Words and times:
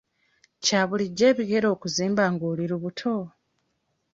Kya 0.65 0.81
bulijjo 0.87 1.23
ebigere 1.31 1.67
okuzimba 1.75 2.23
ng'oli 2.33 2.65
lubuto? 2.71 3.15